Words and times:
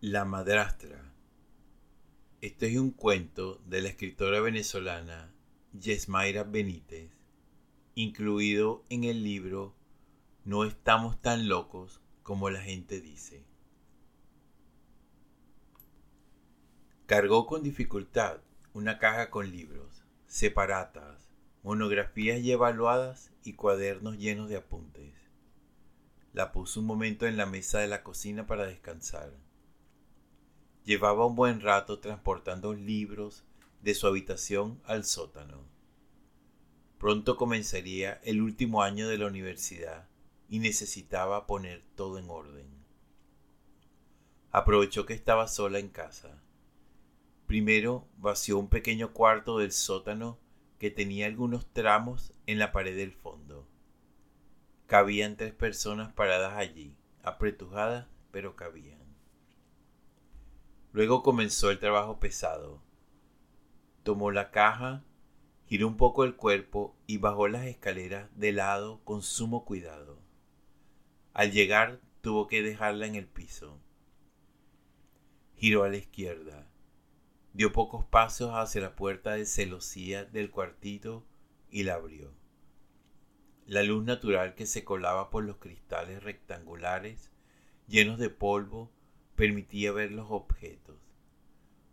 La 0.00 0.24
madrastra. 0.24 1.12
Este 2.40 2.68
es 2.68 2.78
un 2.78 2.92
cuento 2.92 3.60
de 3.66 3.82
la 3.82 3.88
escritora 3.88 4.38
venezolana 4.38 5.34
Yesmaira 5.72 6.44
Benítez, 6.44 7.10
incluido 7.96 8.84
en 8.90 9.02
el 9.02 9.24
libro 9.24 9.74
No 10.44 10.62
estamos 10.62 11.20
tan 11.20 11.48
locos 11.48 12.00
como 12.22 12.48
la 12.48 12.60
gente 12.60 13.00
dice. 13.00 13.44
Cargó 17.06 17.46
con 17.46 17.64
dificultad 17.64 18.38
una 18.74 19.00
caja 19.00 19.30
con 19.30 19.50
libros, 19.50 20.04
separatas, 20.28 21.28
monografías 21.64 22.38
y 22.38 22.52
evaluadas 22.52 23.32
y 23.42 23.54
cuadernos 23.54 24.16
llenos 24.16 24.48
de 24.48 24.58
apuntes. 24.58 25.12
La 26.32 26.52
puso 26.52 26.78
un 26.78 26.86
momento 26.86 27.26
en 27.26 27.36
la 27.36 27.46
mesa 27.46 27.80
de 27.80 27.88
la 27.88 28.04
cocina 28.04 28.46
para 28.46 28.64
descansar 28.64 29.47
Llevaba 30.84 31.26
un 31.26 31.36
buen 31.36 31.60
rato 31.60 32.00
transportando 32.00 32.72
libros 32.72 33.44
de 33.82 33.94
su 33.94 34.06
habitación 34.06 34.80
al 34.84 35.04
sótano. 35.04 35.64
Pronto 36.98 37.36
comenzaría 37.36 38.20
el 38.24 38.40
último 38.40 38.82
año 38.82 39.08
de 39.08 39.18
la 39.18 39.26
universidad 39.26 40.08
y 40.48 40.58
necesitaba 40.58 41.46
poner 41.46 41.84
todo 41.94 42.18
en 42.18 42.28
orden. 42.28 42.66
Aprovechó 44.50 45.06
que 45.06 45.14
estaba 45.14 45.46
sola 45.46 45.78
en 45.78 45.90
casa. 45.90 46.42
Primero 47.46 48.08
vació 48.16 48.58
un 48.58 48.68
pequeño 48.68 49.12
cuarto 49.12 49.58
del 49.58 49.72
sótano 49.72 50.38
que 50.78 50.90
tenía 50.90 51.26
algunos 51.26 51.66
tramos 51.72 52.32
en 52.46 52.58
la 52.58 52.72
pared 52.72 52.96
del 52.96 53.12
fondo. 53.12 53.68
Cabían 54.86 55.36
tres 55.36 55.52
personas 55.52 56.12
paradas 56.12 56.54
allí, 56.56 56.96
apretujadas, 57.22 58.06
pero 58.30 58.56
cabían. 58.56 58.98
Luego 60.98 61.22
comenzó 61.22 61.70
el 61.70 61.78
trabajo 61.78 62.18
pesado. 62.18 62.82
Tomó 64.02 64.32
la 64.32 64.50
caja, 64.50 65.04
giró 65.68 65.86
un 65.86 65.96
poco 65.96 66.24
el 66.24 66.34
cuerpo 66.34 66.96
y 67.06 67.18
bajó 67.18 67.46
las 67.46 67.66
escaleras 67.66 68.28
de 68.34 68.50
lado 68.50 69.00
con 69.04 69.22
sumo 69.22 69.64
cuidado. 69.64 70.18
Al 71.34 71.52
llegar 71.52 72.00
tuvo 72.20 72.48
que 72.48 72.62
dejarla 72.62 73.06
en 73.06 73.14
el 73.14 73.28
piso. 73.28 73.78
Giró 75.54 75.84
a 75.84 75.88
la 75.88 75.98
izquierda. 75.98 76.68
Dio 77.52 77.70
pocos 77.70 78.04
pasos 78.04 78.50
hacia 78.54 78.80
la 78.80 78.96
puerta 78.96 79.34
de 79.34 79.46
celosía 79.46 80.24
del 80.24 80.50
cuartito 80.50 81.24
y 81.70 81.84
la 81.84 81.94
abrió. 81.94 82.34
La 83.66 83.84
luz 83.84 84.02
natural 84.02 84.56
que 84.56 84.66
se 84.66 84.82
colaba 84.82 85.30
por 85.30 85.44
los 85.44 85.58
cristales 85.58 86.24
rectangulares 86.24 87.30
llenos 87.86 88.18
de 88.18 88.30
polvo 88.30 88.90
permitía 89.38 89.92
ver 89.92 90.10
los 90.10 90.26
objetos, 90.32 90.96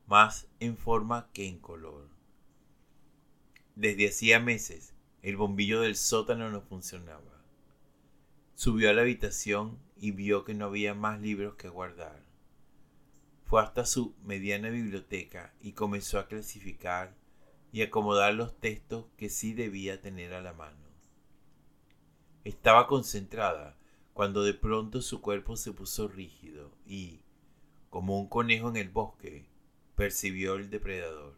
más 0.08 0.48
en 0.60 0.78
forma 0.78 1.30
que 1.32 1.48
en 1.48 1.60
color. 1.60 2.10
Desde 3.76 4.08
hacía 4.08 4.40
meses 4.40 4.96
el 5.22 5.38
bombillo 5.38 5.82
del 5.82 5.96
sótano 5.96 6.50
no 6.50 6.62
funcionaba. 6.62 7.44
Subió 8.56 8.90
a 8.90 8.94
la 8.94 9.04
habitación 9.04 9.78
y 9.96 10.10
vio 10.10 10.44
que 10.44 10.56
no 10.56 10.66
había 10.66 10.96
más 10.96 11.22
libros 11.22 11.54
que 11.54 11.70
guardar. 11.70 12.20
Fue 13.44 13.62
hasta 13.62 13.86
su 13.86 14.16
mediana 14.24 14.72
biblioteca 14.72 15.54
y 15.62 15.74
comenzó 15.74 16.18
a 16.18 16.28
clasificar 16.28 17.16
y 17.72 17.84
acomodar 17.84 18.34
los 18.34 18.60
textos 18.60 19.06
que 19.18 19.30
sí 19.30 19.54
debía 19.54 20.02
tener 20.02 20.34
a 20.34 20.42
la 20.42 20.54
mano. 20.54 20.88
Estaba 22.44 22.88
concentrada 22.88 23.78
cuando 24.14 24.42
de 24.42 24.56
pronto 24.56 25.04
su 25.04 25.22
cuerpo 25.22 25.58
se 25.58 25.74
puso 25.74 26.08
rígido 26.08 26.72
y, 26.88 27.25
como 27.96 28.20
un 28.20 28.28
conejo 28.28 28.68
en 28.68 28.76
el 28.76 28.90
bosque, 28.90 29.46
percibió 29.96 30.56
el 30.56 30.70
depredador. 30.70 31.38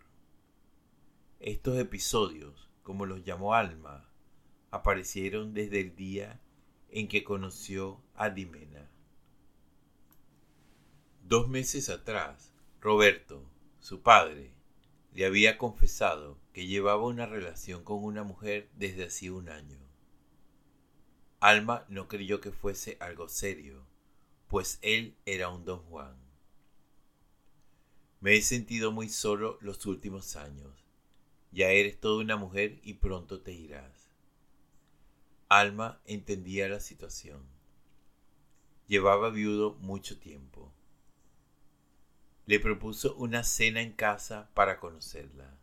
Estos 1.39 1.77
episodios, 1.77 2.67
como 2.81 3.05
los 3.05 3.23
llamó 3.23 3.53
Alma, 3.53 4.09
aparecieron 4.71 5.53
desde 5.53 5.81
el 5.81 5.95
día 5.95 6.41
en 6.89 7.09
que 7.09 7.23
conoció 7.23 8.01
a 8.15 8.31
Dimena. 8.31 8.89
Dos 11.21 11.47
meses 11.47 11.89
atrás, 11.89 12.51
Roberto, 12.81 13.43
su 13.79 14.01
padre, 14.01 14.51
le 15.13 15.27
había 15.27 15.59
confesado 15.59 16.39
que 16.53 16.65
llevaba 16.65 17.05
una 17.05 17.27
relación 17.27 17.83
con 17.83 18.03
una 18.03 18.23
mujer 18.23 18.67
desde 18.73 19.05
hacía 19.05 19.31
un 19.31 19.49
año. 19.49 19.77
Alma 21.39 21.85
no 21.87 22.07
creyó 22.07 22.41
que 22.41 22.51
fuese 22.51 22.97
algo 22.99 23.29
serio, 23.29 23.85
pues 24.47 24.79
él 24.81 25.15
era 25.27 25.49
un 25.49 25.63
don 25.63 25.83
Juan. 25.83 26.26
Me 28.19 28.35
he 28.35 28.41
sentido 28.41 28.91
muy 28.91 29.09
solo 29.09 29.59
los 29.61 29.85
últimos 29.85 30.35
años. 30.35 30.73
Ya 31.51 31.69
eres 31.69 31.99
toda 31.99 32.23
una 32.23 32.35
mujer 32.35 32.79
y 32.81 32.95
pronto 32.95 33.41
te 33.41 33.53
irás. 33.53 34.09
Alma 35.49 36.01
entendía 36.05 36.67
la 36.67 36.79
situación. 36.79 37.45
Llevaba 38.87 39.29
viudo 39.29 39.75
mucho 39.75 40.19
tiempo. 40.19 40.73
Le 42.47 42.59
propuso 42.59 43.13
una 43.15 43.43
cena 43.43 43.81
en 43.81 43.93
casa 43.93 44.49
para 44.55 44.79
conocerla. 44.79 45.55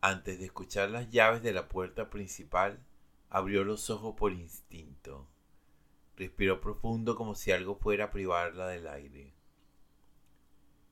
Antes 0.00 0.40
de 0.40 0.46
escuchar 0.46 0.90
las 0.90 1.08
llaves 1.10 1.42
de 1.42 1.52
la 1.52 1.68
puerta 1.68 2.10
principal, 2.10 2.84
abrió 3.28 3.62
los 3.62 3.90
ojos 3.90 4.16
por 4.16 4.32
instinto. 4.32 5.28
Respiró 6.16 6.60
profundo 6.60 7.14
como 7.14 7.36
si 7.36 7.52
algo 7.52 7.76
fuera 7.76 8.06
a 8.06 8.10
privarla 8.10 8.66
del 8.66 8.88
aire 8.88 9.39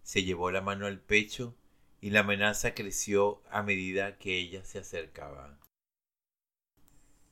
se 0.09 0.25
llevó 0.25 0.51
la 0.51 0.63
mano 0.63 0.87
al 0.87 1.01
pecho 1.01 1.55
y 2.01 2.09
la 2.09 2.21
amenaza 2.21 2.73
creció 2.73 3.43
a 3.51 3.63
medida 3.63 4.17
que 4.17 4.39
ella 4.39 4.65
se 4.65 4.79
acercaba. 4.79 5.59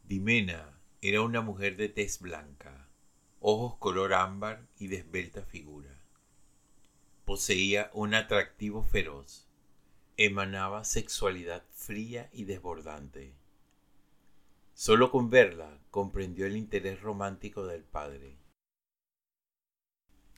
Dimena 0.04 0.78
era 1.00 1.22
una 1.22 1.40
mujer 1.40 1.78
de 1.78 1.88
tez 1.88 2.20
blanca, 2.20 2.90
ojos 3.40 3.76
color 3.78 4.12
ámbar 4.12 4.66
y 4.78 4.88
de 4.88 4.96
esbelta 4.96 5.40
figura. 5.46 5.98
Poseía 7.24 7.90
un 7.94 8.12
atractivo 8.12 8.82
feroz, 8.84 9.48
emanaba 10.18 10.84
sexualidad 10.84 11.64
fría 11.72 12.28
y 12.30 12.44
desbordante. 12.44 13.32
Solo 14.74 15.10
con 15.10 15.30
verla 15.30 15.78
comprendió 15.90 16.44
el 16.44 16.58
interés 16.58 17.00
romántico 17.00 17.64
del 17.64 17.84
padre. 17.84 18.36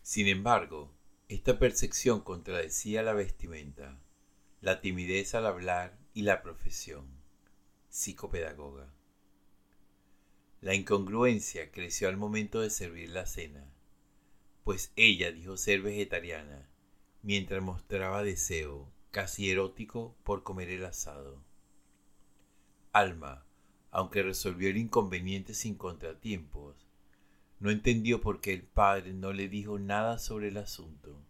Sin 0.03 0.29
embargo, 0.29 0.95
esta 1.29 1.59
percepción 1.59 2.23
contradecía 2.23 3.03
la 3.03 3.13
vestimenta, 3.13 4.01
la 4.63 4.81
timidez 4.81 5.35
al 5.35 5.45
hablar 5.45 5.99
y 6.15 6.23
la 6.23 6.43
profesión, 6.43 7.07
psicopedagoga. 7.91 8.91
La 10.63 10.75
incongruencia 10.75 11.71
creció 11.71 12.09
al 12.09 12.17
momento 12.17 12.63
de 12.63 12.71
servir 12.71 13.11
la 13.11 13.27
cena, 13.27 13.71
pues 14.65 14.91
ella 14.97 15.31
dijo 15.31 15.59
ser 15.59 15.83
vegetariana, 15.83 16.67
mientras 17.23 17.63
mostraba 17.63 18.23
deseo, 18.23 18.91
casi 19.11 19.51
erótico, 19.51 20.17
por 20.25 20.43
comer 20.43 20.71
el 20.71 20.87
asado. 20.87 21.45
Alma, 22.93 23.45
aunque 23.91 24.23
resolvió 24.23 24.71
el 24.71 24.79
inconveniente 24.79 25.53
sin 25.53 25.75
contratiempos, 25.75 26.88
no 27.61 27.71
entendió 27.71 28.21
por 28.21 28.41
qué 28.41 28.53
el 28.53 28.63
padre 28.63 29.13
no 29.13 29.33
le 29.33 29.49
dijo 29.49 29.79
nada 29.79 30.19
sobre 30.19 30.49
el 30.49 30.57
asunto. 30.59 31.21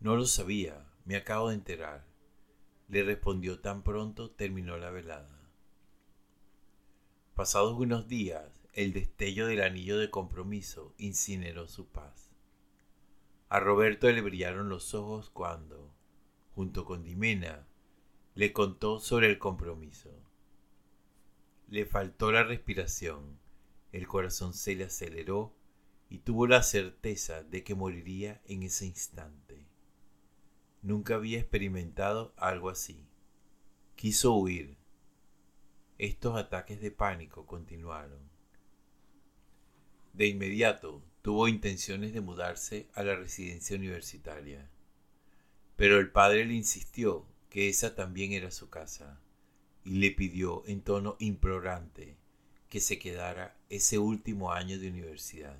No 0.00 0.16
lo 0.16 0.26
sabía, 0.26 0.86
me 1.04 1.16
acabo 1.16 1.50
de 1.50 1.56
enterar, 1.56 2.06
le 2.88 3.02
respondió 3.02 3.60
tan 3.60 3.82
pronto 3.82 4.30
terminó 4.30 4.78
la 4.78 4.90
velada. 4.90 5.50
Pasados 7.34 7.78
unos 7.78 8.08
días, 8.08 8.66
el 8.72 8.92
destello 8.92 9.46
del 9.46 9.62
anillo 9.62 9.98
de 9.98 10.10
compromiso 10.10 10.94
incineró 10.98 11.68
su 11.68 11.88
paz. 11.88 12.30
A 13.48 13.60
Roberto 13.60 14.10
le 14.10 14.22
brillaron 14.22 14.70
los 14.70 14.94
ojos 14.94 15.28
cuando, 15.28 15.94
junto 16.54 16.86
con 16.86 17.02
Dimena, 17.02 17.66
le 18.34 18.52
contó 18.52 18.98
sobre 18.98 19.28
el 19.28 19.38
compromiso. 19.38 20.10
Le 21.68 21.84
faltó 21.84 22.32
la 22.32 22.44
respiración 22.44 23.41
el 23.92 24.08
corazón 24.08 24.54
se 24.54 24.74
le 24.74 24.84
aceleró 24.84 25.54
y 26.08 26.18
tuvo 26.18 26.46
la 26.46 26.62
certeza 26.62 27.42
de 27.42 27.62
que 27.62 27.74
moriría 27.74 28.40
en 28.46 28.62
ese 28.62 28.86
instante. 28.86 29.66
Nunca 30.82 31.14
había 31.14 31.38
experimentado 31.38 32.34
algo 32.36 32.70
así. 32.70 33.06
Quiso 33.94 34.34
huir. 34.34 34.76
Estos 35.98 36.36
ataques 36.36 36.80
de 36.80 36.90
pánico 36.90 37.46
continuaron. 37.46 38.18
De 40.12 40.26
inmediato 40.26 41.02
tuvo 41.22 41.46
intenciones 41.46 42.12
de 42.12 42.20
mudarse 42.20 42.88
a 42.94 43.02
la 43.04 43.14
residencia 43.14 43.76
universitaria, 43.76 44.68
pero 45.76 45.98
el 45.98 46.10
padre 46.10 46.44
le 46.44 46.54
insistió 46.54 47.26
que 47.48 47.68
esa 47.68 47.94
también 47.94 48.32
era 48.32 48.50
su 48.50 48.68
casa 48.68 49.20
y 49.84 49.92
le 49.92 50.10
pidió 50.10 50.62
en 50.66 50.82
tono 50.82 51.16
implorante 51.20 52.16
que 52.68 52.80
se 52.80 52.98
quedara 52.98 53.56
ese 53.72 53.98
último 53.98 54.52
año 54.52 54.78
de 54.78 54.90
universidad. 54.90 55.58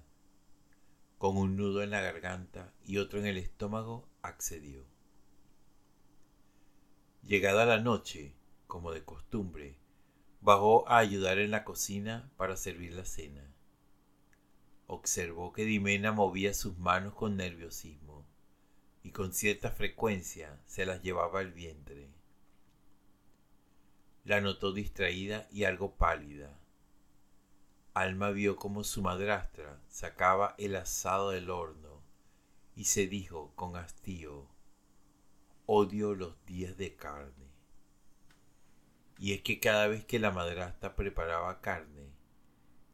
con 1.16 1.38
un 1.38 1.56
nudo 1.56 1.82
en 1.82 1.88
la 1.88 2.02
garganta 2.02 2.74
y 2.84 2.98
otro 2.98 3.18
en 3.18 3.26
el 3.26 3.38
estómago, 3.38 4.06
accedió. 4.20 4.84
Llegada 7.22 7.64
la 7.64 7.78
noche, 7.78 8.34
como 8.66 8.92
de 8.92 9.02
costumbre, 9.02 9.78
bajó 10.42 10.86
a 10.88 10.98
ayudar 10.98 11.38
en 11.38 11.52
la 11.52 11.64
cocina 11.64 12.30
para 12.36 12.56
servir 12.56 12.92
la 12.92 13.06
cena. 13.06 13.50
Observó 14.88 15.54
que 15.54 15.64
Dimena 15.64 16.12
movía 16.12 16.52
sus 16.52 16.76
manos 16.76 17.14
con 17.14 17.36
nerviosismo 17.36 18.26
y 19.02 19.12
con 19.12 19.32
cierta 19.32 19.70
frecuencia 19.70 20.60
se 20.66 20.84
las 20.84 21.00
llevaba 21.00 21.40
al 21.40 21.52
vientre. 21.52 22.10
La 24.24 24.42
notó 24.42 24.74
distraída 24.74 25.48
y 25.50 25.64
algo 25.64 25.94
pálida. 25.94 26.61
Alma 27.94 28.30
vio 28.30 28.56
como 28.56 28.84
su 28.84 29.02
madrastra 29.02 29.78
sacaba 29.88 30.54
el 30.56 30.76
asado 30.76 31.30
del 31.30 31.50
horno 31.50 32.00
y 32.74 32.84
se 32.84 33.06
dijo 33.06 33.52
con 33.54 33.76
hastío, 33.76 34.48
odio 35.66 36.14
los 36.14 36.42
días 36.46 36.78
de 36.78 36.96
carne. 36.96 37.52
Y 39.18 39.34
es 39.34 39.42
que 39.42 39.60
cada 39.60 39.88
vez 39.88 40.06
que 40.06 40.18
la 40.18 40.30
madrastra 40.30 40.96
preparaba 40.96 41.60
carne, 41.60 42.08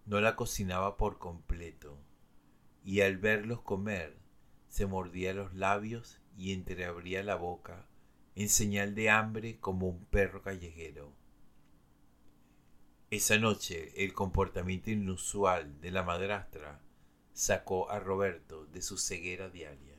no 0.05 0.21
la 0.21 0.35
cocinaba 0.35 0.97
por 0.97 1.19
completo, 1.19 1.97
y 2.83 3.03
al 3.03 3.19
verlos 3.19 3.61
comer, 3.61 4.19
se 4.67 4.87
mordía 4.87 5.33
los 5.33 5.55
labios 5.55 6.21
y 6.37 6.53
entreabría 6.53 7.23
la 7.23 7.37
boca 7.37 7.87
en 8.35 8.49
señal 8.49 8.97
de 8.97 9.11
hambre 9.11 9.61
como 9.61 9.89
un 9.89 10.05
perro 10.07 10.43
callejero. 10.43 11.18
Esa 13.11 13.39
noche 13.39 14.05
el 14.05 14.13
comportamiento 14.13 14.91
inusual 14.91 15.81
de 15.81 15.91
la 15.91 16.03
madrastra 16.03 16.83
sacó 17.33 17.91
a 17.91 17.99
Roberto 17.99 18.67
de 18.67 18.83
su 18.83 18.99
ceguera 18.99 19.49
diaria. 19.49 19.97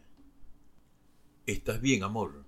¿Estás 1.48 1.82
bien, 1.82 2.04
amor? 2.04 2.46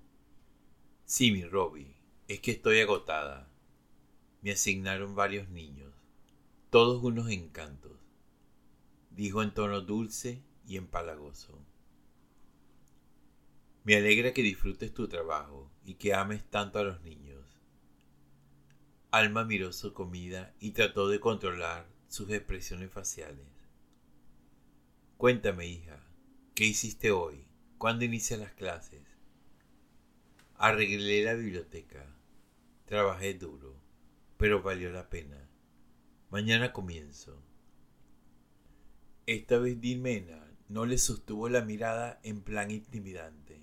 Sí, 1.04 1.32
mi 1.32 1.44
Robbie, 1.46 1.96
es 2.28 2.42
que 2.42 2.52
estoy 2.52 2.80
agotada. 2.80 3.50
Me 4.44 4.52
asignaron 4.52 5.16
varios 5.16 5.50
niños, 5.50 5.96
todos 6.70 7.04
unos 7.04 7.32
encantos, 7.32 7.98
dijo 9.10 9.42
en 9.42 9.56
tono 9.56 9.82
dulce 9.82 10.44
y 10.68 10.78
empalagoso. 10.78 11.58
Me 13.84 13.96
alegra 13.96 14.32
que 14.32 14.44
disfrutes 14.44 14.94
tu 14.94 15.08
trabajo 15.08 15.72
y 15.84 15.96
que 15.96 16.14
ames 16.14 16.48
tanto 16.52 16.78
a 16.78 16.84
los 16.84 17.02
niños. 17.02 17.61
Alma 19.14 19.44
miró 19.44 19.74
su 19.74 19.94
comida 19.94 20.56
y 20.62 20.72
trató 20.72 21.10
de 21.10 21.20
controlar 21.20 21.86
sus 22.08 22.30
expresiones 22.30 22.92
faciales. 22.92 23.46
Cuéntame, 25.18 25.68
hija, 25.68 26.02
¿qué 26.56 26.64
hiciste 26.64 27.12
hoy? 27.12 27.46
¿Cuándo 27.78 28.06
inician 28.06 28.40
las 28.40 28.54
clases? 28.54 29.02
Arreglé 30.56 31.26
la 31.26 31.34
biblioteca. 31.34 32.06
Trabajé 32.86 33.34
duro, 33.34 33.76
pero 34.38 34.62
valió 34.62 34.90
la 34.94 35.10
pena. 35.10 35.46
Mañana 36.30 36.72
comienzo. 36.72 37.44
Esta 39.26 39.58
vez 39.58 39.82
Dimena 39.82 40.48
no 40.70 40.86
le 40.86 40.98
sostuvo 40.98 41.50
la 41.50 41.66
mirada 41.66 42.22
en 42.24 42.44
plan 42.44 42.72
intimidante, 42.72 43.62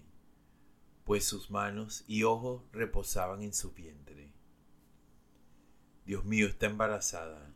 pues 1.05 1.25
sus 1.25 1.51
manos 1.51 2.05
y 2.07 2.25
ojos 2.25 2.65
reposaban 2.71 3.41
en 3.41 3.55
su 3.55 3.73
vientre. 3.73 4.38
Dios 6.09 6.25
mío, 6.25 6.47
está 6.47 6.65
embarazada. 6.65 7.53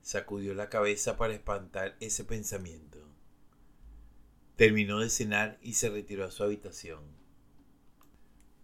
Sacudió 0.00 0.54
la 0.54 0.68
cabeza 0.68 1.16
para 1.16 1.32
espantar 1.32 1.96
ese 2.00 2.24
pensamiento. 2.24 2.98
Terminó 4.56 4.98
de 4.98 5.08
cenar 5.08 5.56
y 5.62 5.74
se 5.74 5.88
retiró 5.88 6.24
a 6.24 6.32
su 6.32 6.42
habitación. 6.42 7.04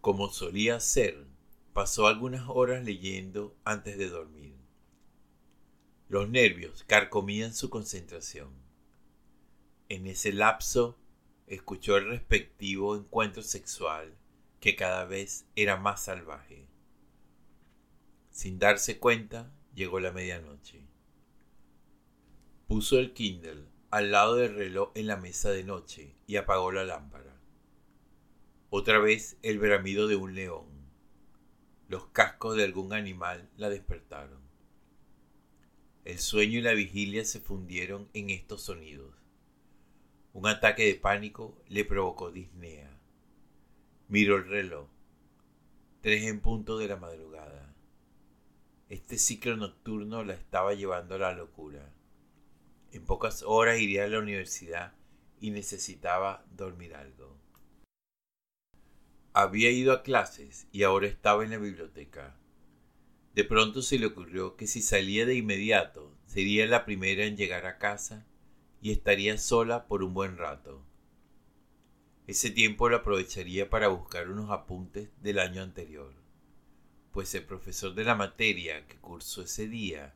Como 0.01 0.31
solía 0.31 0.75
hacer, 0.75 1.29
pasó 1.73 2.09
algunas 2.09 2.49
horas 2.49 2.85
leyendo 2.85 3.57
antes 3.63 3.97
de 3.97 4.09
dormir. 4.09 4.57
Los 6.09 6.29
nervios 6.29 6.83
carcomían 6.83 7.55
su 7.55 7.71
concentración. 7.71 8.51
En 9.89 10.09
ese 10.09 10.33
lapso 10.33 10.99
escuchó 11.47 11.97
el 11.97 12.09
respectivo 12.09 12.97
encuentro 12.97 13.45
sexual 13.45 14.19
que 14.59 14.75
cada 14.75 15.05
vez 15.05 15.47
era 15.55 15.77
más 15.77 16.03
salvaje. 16.03 16.67
Sin 18.39 18.61
darse 18.61 19.01
cuenta, 19.01 19.53
llegó 19.75 19.99
la 19.99 20.13
medianoche. 20.13 20.87
Puso 22.69 23.01
el 23.01 23.13
Kindle 23.13 23.65
al 23.91 24.13
lado 24.13 24.37
del 24.37 24.55
reloj 24.55 24.93
en 24.95 25.09
la 25.09 25.17
mesa 25.17 25.51
de 25.51 25.65
noche 25.65 26.15
y 26.29 26.37
apagó 26.37 26.71
la 26.71 26.85
lámpara. 26.85 27.37
Otra 28.71 29.01
vez 29.01 29.39
el 29.43 29.59
bramido 29.59 30.07
de 30.07 30.15
un 30.15 30.37
león. 30.37 30.69
Los 31.89 32.07
cascos 32.11 32.55
de 32.55 32.63
algún 32.63 32.93
animal 32.93 33.51
la 33.57 33.71
despertaron. 33.71 34.41
El 36.05 36.21
sueño 36.21 36.61
y 36.61 36.63
la 36.63 36.75
vigilia 36.75 37.25
se 37.25 37.41
fundieron 37.41 38.09
en 38.13 38.31
estos 38.31 38.63
sonidos. 38.63 39.17
Un 40.33 40.47
ataque 40.47 40.87
de 40.87 40.95
pánico 40.95 41.61
le 41.67 41.85
provocó 41.85 42.31
disnea. 42.31 43.01
Miró 44.07 44.37
el 44.37 44.47
reloj. 44.47 44.87
Tres 46.03 46.23
en 46.23 46.39
punto 46.39 46.79
de 46.79 46.87
la 46.87 46.99
madrugada. 46.99 47.58
Este 48.89 49.19
ciclo 49.19 49.55
nocturno 49.55 50.25
la 50.25 50.33
estaba 50.33 50.73
llevando 50.73 51.17
a 51.17 51.19
la 51.19 51.35
locura. 51.35 51.93
En 52.91 53.05
pocas 53.05 53.43
horas 53.43 53.81
iría 53.81 54.05
a 54.05 54.09
la 54.09 54.19
universidad 54.19 54.95
y 55.41 55.51
necesitaba 55.51 56.47
dormir 56.57 56.95
algo. 56.95 57.37
Había 59.35 59.71
ido 59.71 59.93
a 59.93 60.03
clases 60.03 60.69
y 60.73 60.85
ahora 60.85 61.07
estaba 61.07 61.45
en 61.45 61.51
la 61.51 61.59
biblioteca. 61.59 62.39
De 63.35 63.45
pronto 63.45 63.83
se 63.83 63.99
le 63.99 64.07
ocurrió 64.07 64.57
que 64.57 64.67
si 64.67 64.81
salía 64.81 65.27
de 65.27 65.35
inmediato 65.35 66.17
sería 66.25 66.67
la 66.67 66.87
primera 66.87 67.27
en 67.27 67.37
llegar 67.37 67.67
a 67.67 67.77
casa 67.77 68.27
y 68.81 68.91
estaría 68.91 69.37
sola 69.37 69.87
por 69.87 70.03
un 70.03 70.15
buen 70.15 70.39
rato. 70.39 70.83
Ese 72.27 72.51
tiempo 72.51 72.89
lo 72.89 72.97
aprovecharía 72.97 73.69
para 73.69 73.89
buscar 73.89 74.31
unos 74.31 74.51
apuntes 74.51 75.11
del 75.21 75.41
año 75.41 75.63
anterior 75.63 76.18
pues 77.13 77.35
el 77.35 77.45
profesor 77.45 77.95
de 77.95 78.05
la 78.05 78.15
materia 78.15 78.87
que 78.87 78.97
cursó 78.97 79.43
ese 79.43 79.69
día 79.69 80.15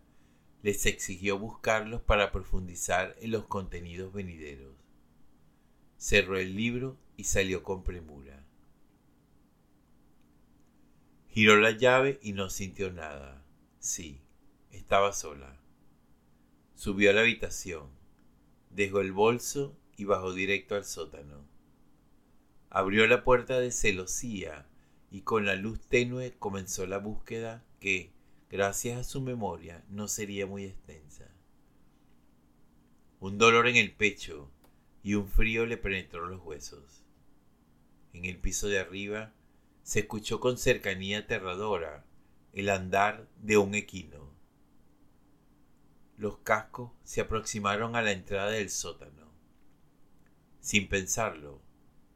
les 0.62 0.86
exigió 0.86 1.38
buscarlos 1.38 2.02
para 2.02 2.30
profundizar 2.30 3.16
en 3.20 3.32
los 3.32 3.46
contenidos 3.46 4.12
venideros. 4.12 4.76
Cerró 5.96 6.38
el 6.38 6.54
libro 6.54 6.96
y 7.16 7.24
salió 7.24 7.62
con 7.62 7.82
premura. 7.82 8.46
Giró 11.28 11.56
la 11.56 11.72
llave 11.72 12.20
y 12.22 12.32
no 12.32 12.50
sintió 12.50 12.92
nada. 12.92 13.44
Sí, 13.80 14.20
estaba 14.70 15.12
sola. 15.12 15.60
Subió 16.74 17.10
a 17.10 17.12
la 17.14 17.22
habitación, 17.22 17.90
dejó 18.70 19.00
el 19.00 19.12
bolso 19.12 19.76
y 19.96 20.04
bajó 20.04 20.32
directo 20.32 20.74
al 20.74 20.84
sótano. 20.84 21.48
Abrió 22.70 23.06
la 23.06 23.24
puerta 23.24 23.58
de 23.58 23.70
celosía 23.70 24.68
y 25.12 25.20
con 25.20 25.44
la 25.44 25.56
luz 25.56 25.78
tenue 25.88 26.32
comenzó 26.38 26.86
la 26.86 26.96
búsqueda 26.96 27.62
que, 27.80 28.14
gracias 28.48 28.98
a 28.98 29.04
su 29.04 29.20
memoria, 29.20 29.84
no 29.90 30.08
sería 30.08 30.46
muy 30.46 30.64
extensa. 30.64 31.30
Un 33.20 33.36
dolor 33.36 33.68
en 33.68 33.76
el 33.76 33.92
pecho 33.92 34.50
y 35.02 35.14
un 35.14 35.28
frío 35.28 35.66
le 35.66 35.76
penetró 35.76 36.26
los 36.26 36.42
huesos. 36.42 37.04
En 38.14 38.24
el 38.24 38.38
piso 38.38 38.68
de 38.68 38.78
arriba 38.78 39.34
se 39.82 40.00
escuchó 40.00 40.40
con 40.40 40.56
cercanía 40.56 41.18
aterradora 41.18 42.06
el 42.54 42.70
andar 42.70 43.28
de 43.36 43.58
un 43.58 43.74
equino. 43.74 44.32
Los 46.16 46.38
cascos 46.38 46.90
se 47.04 47.20
aproximaron 47.20 47.96
a 47.96 48.02
la 48.02 48.12
entrada 48.12 48.50
del 48.50 48.70
sótano. 48.70 49.30
Sin 50.60 50.88
pensarlo, 50.88 51.60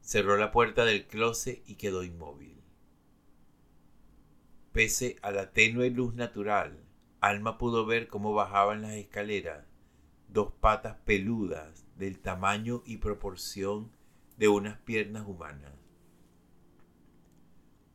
cerró 0.01 0.35
la 0.37 0.51
puerta 0.51 0.83
del 0.83 1.05
closet 1.05 1.61
y 1.67 1.75
quedó 1.75 2.03
inmóvil. 2.03 2.56
Pese 4.77 5.17
a 5.23 5.31
la 5.31 5.53
tenue 5.53 5.89
luz 5.89 6.13
natural, 6.13 6.77
Alma 7.19 7.57
pudo 7.57 7.87
ver 7.87 8.07
cómo 8.07 8.35
bajaban 8.35 8.83
las 8.83 8.91
escaleras 8.91 9.65
dos 10.27 10.53
patas 10.53 10.97
peludas 11.03 11.87
del 11.95 12.19
tamaño 12.19 12.83
y 12.85 12.97
proporción 12.97 13.89
de 14.37 14.49
unas 14.49 14.77
piernas 14.81 15.25
humanas. 15.25 15.73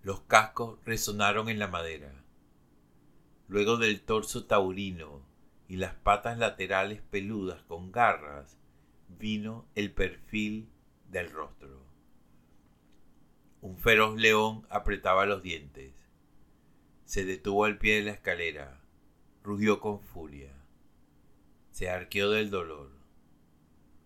Los 0.03 0.23
cascos 0.23 0.81
resonaron 0.85 1.49
en 1.49 1.61
la 1.61 1.69
madera. 1.69 2.25
Luego 3.47 3.77
del 3.77 4.01
torso 4.01 4.47
taurino 4.47 5.23
y 5.69 5.77
las 5.77 5.95
patas 5.95 6.37
laterales 6.37 7.01
peludas 7.01 7.63
con 7.63 7.93
garras, 7.93 8.59
vino 9.21 9.67
el 9.77 9.93
perfil 9.93 10.69
del 11.09 11.31
rostro. 11.31 11.81
Un 13.61 13.79
feroz 13.79 14.17
león 14.17 14.67
apretaba 14.69 15.27
los 15.27 15.45
dientes. 15.45 16.02
Se 17.13 17.27
detuvo 17.27 17.67
al 17.67 17.77
pie 17.77 17.97
de 17.97 18.05
la 18.05 18.13
escalera, 18.13 18.81
rugió 19.43 19.81
con 19.81 20.01
furia, 20.01 20.51
se 21.71 21.91
arqueó 21.91 22.31
del 22.31 22.49
dolor. 22.49 22.89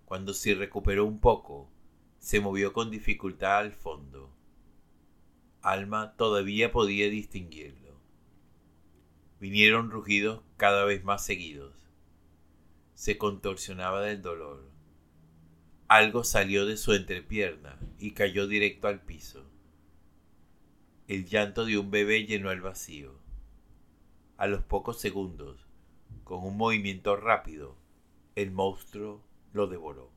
Cuando 0.06 0.34
se 0.34 0.56
recuperó 0.56 1.04
un 1.04 1.20
poco, 1.20 1.70
se 2.18 2.40
movió 2.40 2.72
con 2.72 2.90
dificultad 2.90 3.58
al 3.58 3.70
fondo. 3.70 4.34
Alma 5.62 6.16
todavía 6.16 6.72
podía 6.72 7.08
distinguirlo. 7.08 7.94
Vinieron 9.38 9.92
rugidos 9.92 10.42
cada 10.56 10.84
vez 10.84 11.04
más 11.04 11.25
seguidos. 11.25 11.76
Se 12.94 13.18
contorsionaba 13.18 14.02
del 14.02 14.20
dolor. 14.20 14.68
Algo 15.86 16.25
salió 16.25 16.66
de 16.66 16.76
su 16.76 16.92
entrepierna 16.92 17.78
y 18.00 18.14
cayó 18.14 18.48
directo 18.48 18.88
al 18.88 19.00
piso. 19.00 19.46
El 21.08 21.25
llanto 21.26 21.64
de 21.64 21.78
un 21.78 21.92
bebé 21.92 22.26
llenó 22.26 22.50
el 22.50 22.60
vacío. 22.60 23.12
A 24.38 24.48
los 24.48 24.64
pocos 24.64 25.00
segundos, 25.00 25.68
con 26.25 26.44
un 26.44 26.56
movimiento 26.56 27.14
rápido, 27.14 27.76
el 28.34 28.50
monstruo 28.50 29.22
lo 29.52 29.68
devoró. 29.68 30.15